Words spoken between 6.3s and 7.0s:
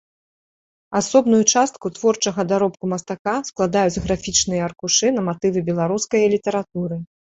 літаратуры.